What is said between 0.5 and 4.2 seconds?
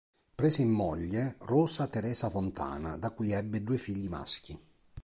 in moglie Rosa Teresa Fontana da cui ebbe due figli